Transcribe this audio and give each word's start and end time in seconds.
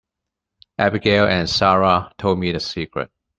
Abigail 0.79 1.27
and 1.27 1.47
Sara 1.47 2.11
told 2.17 2.39
me 2.39 2.51
the 2.51 2.59
secret. 2.59 3.11